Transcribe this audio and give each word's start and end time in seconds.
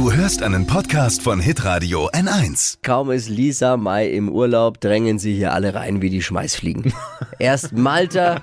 Du 0.00 0.10
hörst 0.10 0.42
einen 0.42 0.66
Podcast 0.66 1.20
von 1.20 1.40
Hitradio 1.40 2.08
N1. 2.08 2.78
Kaum 2.82 3.10
ist 3.10 3.28
Lisa 3.28 3.76
Mai 3.76 4.08
im 4.08 4.30
Urlaub, 4.30 4.80
drängen 4.80 5.18
sie 5.18 5.34
hier 5.34 5.52
alle 5.52 5.74
rein 5.74 6.00
wie 6.00 6.08
die 6.08 6.22
Schmeißfliegen. 6.22 6.94
Erst 7.38 7.72
Malta, 7.72 8.36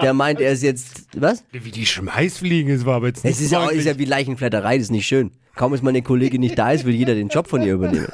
der 0.00 0.14
meint, 0.14 0.40
er 0.40 0.52
ist 0.52 0.62
jetzt, 0.62 1.02
was? 1.14 1.44
Wie 1.52 1.70
die 1.70 1.84
Schmeißfliegen, 1.84 2.72
es 2.72 2.86
war 2.86 2.96
aber 2.96 3.08
jetzt 3.08 3.24
nicht 3.24 3.34
Es 3.34 3.42
ist 3.42 3.52
ja, 3.52 3.60
auch, 3.60 3.70
ist 3.70 3.84
ja 3.84 3.98
wie 3.98 4.06
Leichenflatterei, 4.06 4.78
das 4.78 4.84
ist 4.84 4.90
nicht 4.90 5.06
schön. 5.06 5.32
Kaum 5.54 5.74
ist 5.74 5.82
meine 5.82 6.00
Kollegin 6.00 6.40
nicht 6.40 6.58
da 6.58 6.72
ist, 6.72 6.86
will 6.86 6.94
jeder 6.94 7.14
den 7.14 7.28
Job 7.28 7.46
von 7.46 7.60
ihr 7.60 7.74
übernehmen. 7.74 8.08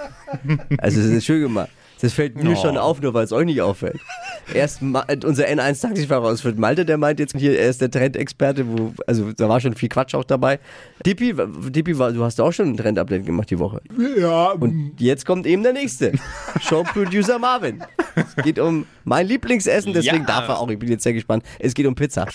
Also, 0.78 1.00
das 1.00 1.10
ist 1.10 1.24
schön 1.24 1.42
gemacht. 1.42 1.70
Das 2.00 2.12
fällt 2.12 2.42
mir 2.42 2.50
Oh. 2.52 2.54
schon 2.56 2.76
auf, 2.78 3.00
nur 3.00 3.12
weil 3.14 3.24
es 3.24 3.32
euch 3.32 3.44
nicht 3.44 3.60
auffällt. 3.60 3.98
Erst 4.54 4.82
Ma 4.82 5.04
unser 5.24 5.46
N1-Taxifahrer 5.46 6.24
aus 6.24 6.40
Fürth 6.42 6.56
Malte, 6.58 6.84
der 6.84 6.96
meint 6.96 7.18
jetzt 7.20 7.36
hier, 7.36 7.58
er 7.58 7.68
ist 7.68 7.80
der 7.80 7.90
Trendexperte, 7.90 8.64
wo, 8.66 8.92
also 9.06 9.32
da 9.32 9.48
war 9.48 9.60
schon 9.60 9.74
viel 9.74 9.88
Quatsch 9.88 10.14
auch 10.14 10.24
dabei. 10.24 10.60
Dippi, 11.04 11.34
Dippi 11.70 11.98
war, 11.98 12.12
du 12.12 12.22
hast 12.24 12.40
auch 12.40 12.52
schon 12.52 12.68
ein 12.70 12.76
Trend-Update 12.76 13.26
gemacht 13.26 13.50
die 13.50 13.58
Woche. 13.58 13.80
Ja, 14.18 14.52
Und 14.52 14.94
jetzt 14.98 15.26
kommt 15.26 15.46
eben 15.46 15.62
der 15.62 15.72
nächste. 15.72 16.12
Showproducer 16.60 17.38
Marvin. 17.38 17.82
Es 18.14 18.44
geht 18.44 18.58
um 18.58 18.86
mein 19.04 19.26
Lieblingsessen, 19.26 19.92
deswegen 19.92 20.18
Ja. 20.18 20.24
darf 20.24 20.48
er 20.48 20.58
auch. 20.60 20.68
Ich 20.70 20.78
bin 20.78 20.88
jetzt 20.88 21.02
sehr 21.02 21.12
gespannt. 21.12 21.42
Es 21.58 21.74
geht 21.74 21.86
um 21.86 21.94
Pizza. 21.94 22.26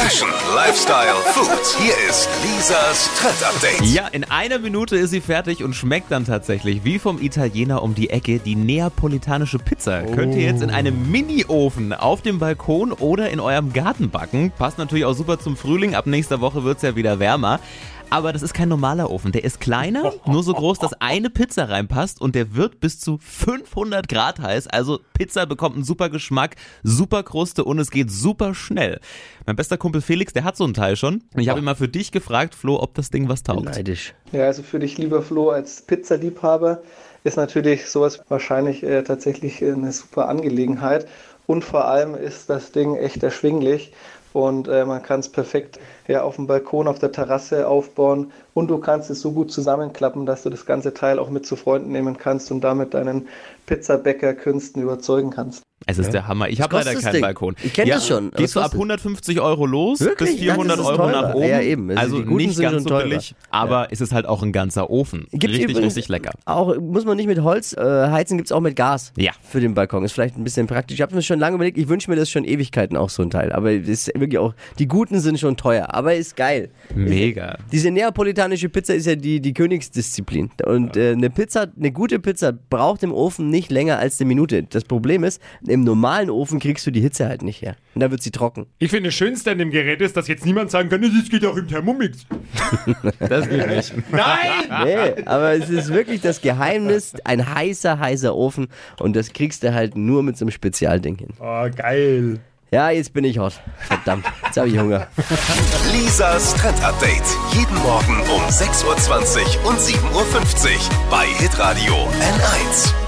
Fashion, 0.00 0.28
Lifestyle, 0.54 1.16
Food. 1.32 1.82
Hier 1.82 1.92
ist 2.08 2.28
Lisas 2.44 3.10
Trend 3.18 3.42
Update. 3.42 3.92
Ja, 3.92 4.06
in 4.06 4.22
einer 4.22 4.60
Minute 4.60 4.96
ist 4.96 5.10
sie 5.10 5.20
fertig 5.20 5.64
und 5.64 5.74
schmeckt 5.74 6.12
dann 6.12 6.24
tatsächlich 6.24 6.84
wie 6.84 7.00
vom 7.00 7.20
Italiener 7.20 7.82
um 7.82 7.96
die 7.96 8.08
Ecke 8.08 8.38
die 8.38 8.54
neapolitanische 8.54 9.58
Pizza. 9.58 10.02
Könnt 10.02 10.36
ihr 10.36 10.42
jetzt 10.42 10.62
in 10.62 10.70
einem 10.70 11.10
Mini-Ofen 11.10 11.92
auf 11.92 12.22
dem 12.22 12.38
Balkon 12.38 12.92
oder 12.92 13.30
in 13.30 13.40
eurem 13.40 13.72
Garten 13.72 14.08
backen. 14.10 14.52
Passt 14.56 14.78
natürlich 14.78 15.04
auch 15.04 15.14
super 15.14 15.40
zum 15.40 15.56
Frühling. 15.56 15.96
Ab 15.96 16.06
nächster 16.06 16.40
Woche 16.40 16.62
wird 16.62 16.76
es 16.76 16.84
ja 16.84 16.94
wieder 16.94 17.18
wärmer. 17.18 17.58
Aber 18.10 18.32
das 18.32 18.42
ist 18.42 18.54
kein 18.54 18.70
normaler 18.70 19.10
Ofen. 19.10 19.32
Der 19.32 19.44
ist 19.44 19.60
kleiner, 19.60 20.14
nur 20.24 20.42
so 20.42 20.54
groß, 20.54 20.78
dass 20.78 20.94
eine 20.94 21.28
Pizza 21.28 21.68
reinpasst 21.68 22.20
und 22.20 22.34
der 22.34 22.54
wird 22.54 22.80
bis 22.80 22.98
zu 22.98 23.18
500 23.18 24.08
Grad 24.08 24.40
heiß. 24.40 24.66
Also 24.68 25.00
Pizza 25.12 25.44
bekommt 25.44 25.74
einen 25.74 25.84
super 25.84 26.08
Geschmack, 26.08 26.56
super 26.82 27.22
Kruste 27.22 27.64
und 27.64 27.78
es 27.78 27.90
geht 27.90 28.10
super 28.10 28.54
schnell. 28.54 29.00
Mein 29.44 29.56
bester 29.56 29.76
Kumpel 29.76 30.00
Felix, 30.00 30.32
der 30.32 30.44
hat 30.44 30.56
so 30.56 30.64
ein 30.64 30.72
Teil 30.72 30.96
schon. 30.96 31.22
Ich 31.36 31.50
habe 31.50 31.60
ihn 31.60 31.64
mal 31.64 31.74
für 31.74 31.88
dich 31.88 32.10
gefragt, 32.10 32.54
Flo, 32.54 32.80
ob 32.80 32.94
das 32.94 33.10
Ding 33.10 33.28
was 33.28 33.42
taugt. 33.42 33.66
Neidisch. 33.66 34.14
Ja, 34.32 34.44
also 34.44 34.62
für 34.62 34.78
dich, 34.78 34.96
lieber 34.96 35.20
Flo, 35.20 35.50
als 35.50 35.82
Pizzaliebhaber 35.82 36.80
ist 37.24 37.36
natürlich 37.36 37.90
sowas 37.90 38.20
wahrscheinlich 38.28 38.82
äh, 38.82 39.02
tatsächlich 39.02 39.62
eine 39.62 39.92
super 39.92 40.28
Angelegenheit. 40.28 41.06
Und 41.46 41.64
vor 41.64 41.86
allem 41.86 42.14
ist 42.14 42.50
das 42.50 42.72
Ding 42.72 42.96
echt 42.96 43.22
erschwinglich 43.22 43.92
und 44.32 44.68
äh, 44.68 44.84
man 44.84 45.02
kann 45.02 45.20
es 45.20 45.28
perfekt 45.28 45.78
ja, 46.06 46.22
auf 46.22 46.36
dem 46.36 46.46
Balkon, 46.46 46.88
auf 46.88 46.98
der 46.98 47.12
Terrasse 47.12 47.68
aufbauen 47.68 48.32
und 48.54 48.68
du 48.68 48.78
kannst 48.78 49.10
es 49.10 49.20
so 49.20 49.32
gut 49.32 49.50
zusammenklappen, 49.52 50.26
dass 50.26 50.42
du 50.42 50.50
das 50.50 50.66
ganze 50.66 50.94
Teil 50.94 51.18
auch 51.18 51.30
mit 51.30 51.46
zu 51.46 51.56
Freunden 51.56 51.92
nehmen 51.92 52.18
kannst 52.18 52.50
und 52.50 52.62
damit 52.62 52.94
deinen 52.94 53.28
Pizzabäcker-Künsten 53.66 54.82
überzeugen 54.82 55.30
kannst. 55.30 55.62
Es 55.88 55.98
ist 55.98 56.10
der 56.12 56.28
Hammer. 56.28 56.48
Ich 56.50 56.60
habe 56.60 56.76
leider 56.76 56.94
keinen 56.94 57.12
Ding? 57.12 57.20
Balkon. 57.22 57.56
Ich 57.62 57.72
kenn 57.72 57.88
das 57.88 58.06
schon. 58.06 58.30
Gehst 58.32 58.54
du 58.54 58.60
ab 58.60 58.66
kostet? 58.66 58.78
150 58.78 59.40
Euro 59.40 59.64
los 59.66 60.00
Wirklich? 60.00 60.32
bis 60.32 60.40
Ich 60.42 60.46
dachte, 60.46 60.62
400 60.62 60.78
das 60.78 60.84
ist 60.84 60.86
Euro 60.90 60.96
teurer. 60.98 61.22
nach 61.22 61.34
oben. 61.34 61.48
Ja, 61.48 61.60
eben. 61.62 61.90
Also 61.90 62.00
Also, 62.02 62.18
die 62.18 62.24
guten 62.24 62.36
nicht 62.36 62.54
sind 62.56 62.62
ganz 62.62 62.74
schon 62.74 62.82
so 62.82 62.88
teurer. 62.90 63.02
billig, 63.04 63.34
aber 63.50 63.88
es 63.90 64.00
ist 64.00 64.12
halt 64.12 64.26
auch 64.26 64.42
ein 64.42 64.52
ganzer 64.52 64.90
Ofen. 64.90 65.26
Gibt's 65.32 65.46
richtig, 65.56 65.70
übrigens 65.70 65.96
richtig 65.96 66.08
lecker. 66.08 66.30
Auch 66.44 66.76
muss 66.78 67.04
man 67.06 67.16
nicht 67.16 67.26
mit 67.26 67.40
Holz 67.42 67.72
äh, 67.72 67.80
heizen, 68.10 68.36
gibt's 68.36 68.52
auch 68.52 68.60
mit 68.60 68.76
Gas. 68.76 69.12
Ja. 69.16 69.32
Für 69.42 69.60
den 69.60 69.72
Balkon. 69.74 70.04
Ist 70.04 70.12
vielleicht 70.12 70.36
ein 70.36 70.44
bisschen 70.44 70.66
praktisch. 70.66 70.94
Ich 70.96 71.00
habe 71.02 71.14
mir 71.14 71.22
schon 71.22 71.38
lange 71.38 71.54
überlegt, 71.56 71.78
ich 71.78 71.88
wünsche 71.88 72.10
mir 72.10 72.16
das 72.16 72.28
schon 72.30 72.44
Ewigkeiten 72.44 72.96
auch 72.96 73.08
so 73.08 73.22
ein 73.22 73.30
Teil. 73.30 73.50
Aber 73.52 73.72
es 73.72 73.88
ist 73.88 74.06
wirklich 74.14 74.38
auch, 74.38 74.54
die 74.78 74.86
guten 74.88 75.20
sind 75.20 75.40
schon 75.40 75.56
teuer, 75.56 75.94
aber 75.94 76.14
ist 76.14 76.36
geil. 76.36 76.68
Mega. 76.94 77.56
Diese 77.72 77.90
neapolitanische 77.90 78.68
Pizza 78.68 78.94
ist 78.94 79.06
ja 79.06 79.14
die, 79.16 79.40
die 79.40 79.54
Königsdisziplin. 79.54 80.50
Und 80.66 80.96
äh, 80.96 81.12
eine 81.12 81.30
Pizza, 81.30 81.66
eine 81.78 81.92
gute 81.92 82.18
Pizza 82.18 82.52
braucht 82.52 83.02
im 83.02 83.12
Ofen 83.12 83.48
nicht 83.50 83.70
länger 83.70 83.98
als 83.98 84.20
eine 84.20 84.28
Minute. 84.28 84.64
Das 84.64 84.84
Problem 84.84 85.24
ist, 85.24 85.40
im 85.78 85.84
normalen 85.84 86.28
Ofen 86.28 86.58
kriegst 86.58 86.86
du 86.86 86.90
die 86.90 87.00
Hitze 87.00 87.28
halt 87.28 87.42
nicht 87.42 87.62
her. 87.62 87.76
Und 87.94 88.00
dann 88.00 88.10
wird 88.10 88.22
sie 88.22 88.30
trocken. 88.30 88.66
Ich 88.78 88.90
finde, 88.90 89.08
das 89.08 89.14
Schönste 89.14 89.52
an 89.52 89.58
dem 89.58 89.70
Gerät 89.70 90.00
ist, 90.00 90.16
dass 90.16 90.26
jetzt 90.28 90.44
niemand 90.44 90.70
sagen 90.70 90.88
kann, 90.88 91.00
das 91.02 91.30
geht 91.30 91.44
auch 91.46 91.56
im 91.56 91.68
Thermomix. 91.68 92.26
Das 93.18 93.48
geht 93.48 93.68
nicht. 93.68 93.92
Nein! 94.10 94.84
Nee, 94.84 95.22
aber 95.24 95.52
es 95.52 95.68
ist 95.68 95.92
wirklich 95.92 96.20
das 96.20 96.40
Geheimnis, 96.40 97.14
ein 97.24 97.54
heißer, 97.54 97.98
heißer 97.98 98.34
Ofen. 98.34 98.68
Und 98.98 99.14
das 99.16 99.32
kriegst 99.32 99.62
du 99.62 99.72
halt 99.72 99.96
nur 99.96 100.22
mit 100.22 100.36
so 100.36 100.44
einem 100.44 100.50
Spezialding 100.50 101.16
hin. 101.16 101.28
Oh, 101.40 101.68
geil. 101.74 102.40
Ja, 102.70 102.90
jetzt 102.90 103.12
bin 103.12 103.24
ich 103.24 103.38
hot. 103.38 103.54
Verdammt, 103.78 104.26
jetzt 104.44 104.56
habe 104.56 104.68
ich 104.68 104.78
Hunger. 104.78 105.06
Lisas 105.92 106.54
Trend 106.54 106.82
Update. 106.84 107.22
Jeden 107.52 107.76
Morgen 107.76 108.20
um 108.20 108.42
6.20 108.48 109.64
Uhr 109.64 109.70
und 109.70 109.78
7.50 109.78 110.04
Uhr 110.14 111.10
bei 111.10 111.26
Hitradio 111.26 111.94
N1. 111.94 113.07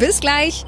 Bis 0.01 0.19
gleich. 0.19 0.65